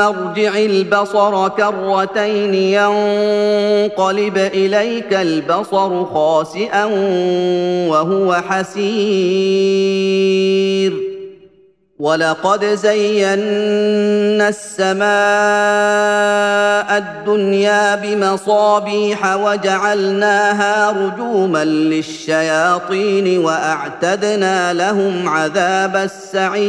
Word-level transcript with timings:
ارجع 0.00 0.58
البصر 0.58 1.48
كرتين 1.48 2.54
ينقلب 2.54 4.36
إليك 4.36 5.14
البصر 5.14 6.04
خاسئا 6.04 6.84
وهو 7.88 8.34
حسير. 8.48 9.66
ولقد 11.98 12.64
زينا 12.64 14.48
السماء 14.48 15.06
الدنيا 16.98 17.94
بمصابيح 17.94 19.36
وجعلناها 19.36 20.90
رجوما 20.90 21.64
للشياطين 21.64 23.38
وأعتدنا 23.38 24.72
لهم 24.72 25.28
عذاب 25.28 25.96
السعير. 25.96 26.66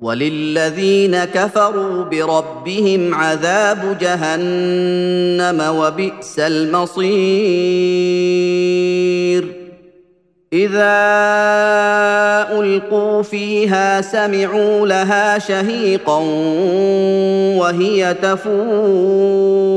وللذين 0.00 1.24
كفروا 1.24 2.04
بربهم 2.04 3.14
عذاب 3.14 3.98
جهنم 3.98 5.76
وبئس 5.76 6.38
المصير. 6.38 7.46
إذا 10.52 10.96
ألقوا 12.60 13.22
فيها 13.22 14.00
سمعوا 14.00 14.86
لها 14.86 15.38
شهيقا 15.38 16.18
وهي 17.58 18.14
تفور. 18.22 19.76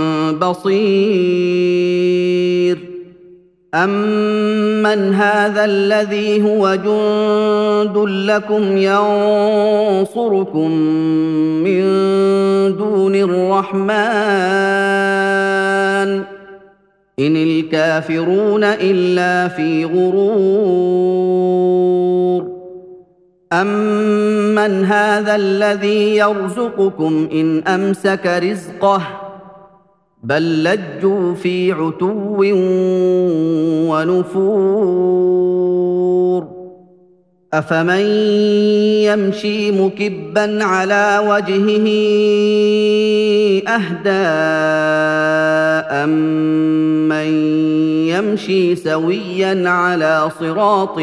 بصير. 0.39 2.11
امن 3.73 5.13
هذا 5.13 5.65
الذي 5.65 6.43
هو 6.43 6.75
جند 6.75 7.97
لكم 8.07 8.77
ينصركم 8.77 10.71
من 11.63 11.81
دون 12.77 13.15
الرحمن 13.15 13.91
ان 17.19 17.35
الكافرون 17.35 18.63
الا 18.63 19.47
في 19.47 19.85
غرور. 19.85 21.41
امن 23.53 24.85
هذا 24.85 25.35
الذي 25.35 26.15
يرزقكم 26.15 27.29
ان 27.33 27.63
امسك 27.67 28.41
رزقه 28.43 29.20
بل 30.23 30.63
لجوا 30.63 31.33
في 31.33 31.71
عتو 31.71 32.43
ونفور. 33.89 35.41
أفمن 37.53 38.05
يمشي 39.01 39.71
مكبا 39.71 40.63
على 40.63 41.21
وجهه 41.27 41.87
أهدى 43.67 44.09
امن 46.03 47.27
يمشي 48.07 48.75
سويا 48.75 49.69
على 49.69 50.29
صراط 50.39 50.99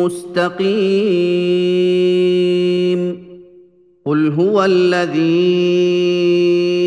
مستقيم. 0.00 0.60
قل 4.04 4.32
هو 4.32 4.64
الذي 4.64 6.69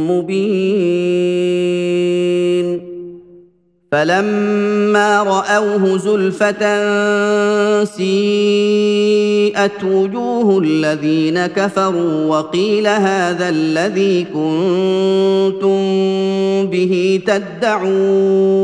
مبين 0.10 0.73
فلما 3.94 5.24
رأوه 5.24 5.98
زلفة 5.98 6.64
سيئت 7.84 9.84
وجوه 9.84 10.60
الذين 10.60 11.46
كفروا 11.46 12.26
وقيل 12.26 12.88
هذا 12.88 13.50
الذي 13.50 14.24
كنتم 14.24 15.84
به 16.72 17.22
تدعون 17.28 18.64